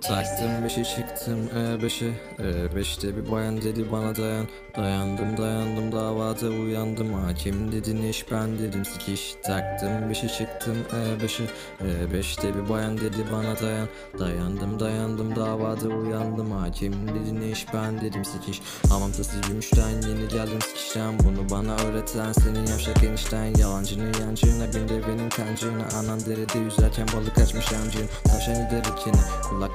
[0.00, 4.46] Taktım beşi çıktım e beşe e beşte bir bayan dedi bana dayan.
[4.76, 7.12] Dayandım dayandım davada uyandım.
[7.12, 8.84] Hakim dedin iş ben dedim.
[8.84, 11.44] Sikiş Taktım beşi çıktım e beşe
[11.80, 13.88] e beşte bir bayan dedi bana dayan.
[14.18, 16.50] Dayandım dayandım davada uyandım.
[16.50, 18.24] Hakim dedin iş ben dedim.
[18.24, 21.18] Sikiş Hamamda gümüşten yeni geldim sikişten.
[21.18, 23.44] Bunu bana öğreten senin yavşak enişten.
[23.58, 25.84] Yalancının yancına bin de benim kancığına.
[25.98, 29.22] Anan derede yüzerken balık açmış amcın Tavşan gider ikini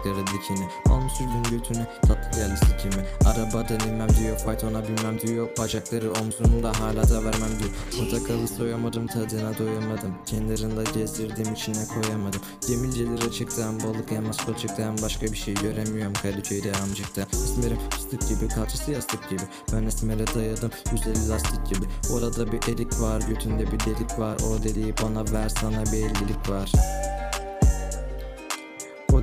[0.07, 0.67] kulakları dikini.
[0.89, 3.05] Almış sürdün götüne tatlı geldi sikimi.
[3.25, 5.49] Arabadan inmem diyor fight ona bilmem diyor.
[5.57, 7.69] Bacakları omzumda hala da vermem diyor.
[7.97, 10.15] Portakalı soyamadım tadına doyamadım.
[10.25, 12.41] Kenarında gezdirdim içine koyamadım.
[12.67, 17.27] Gemilcelere çıktım balık yemez kolçuktan Başka bir şey göremiyorum Kadıköy'de amcıkta.
[17.31, 19.41] İsmerim fıstık gibi kalçası yastık gibi.
[19.73, 21.85] Ben esmere dayadım 150 lastik gibi.
[22.13, 24.37] Orada bir elik var götünde bir delik var.
[24.49, 26.71] O deliği bana ver sana bir ellilik var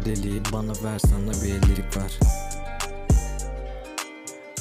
[0.04, 2.18] o deliği bana ver sana bir ellilik var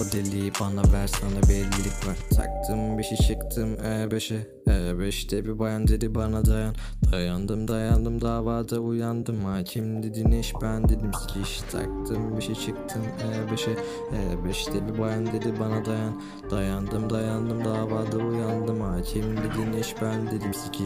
[0.01, 4.47] O deliği bana ver sana bir ellilik var Taktım beşi çıktım e beşe.
[4.67, 6.75] E beşte bir bayan dedi bana dayan.
[7.11, 9.45] Dayandım dayandım davada uyandım.
[9.45, 10.53] Hakim dedi ne iş?
[10.61, 11.61] Ben dedim sikiş.
[11.61, 13.71] Taktım beşi çıktım e beşe.
[14.13, 16.21] E beşte bir bayan dedi bana dayan.
[16.51, 18.81] Dayandım dayandım davada uyandım.
[18.81, 19.95] Hakim dedi ne iş?
[20.01, 20.81] Ben dedim sikiş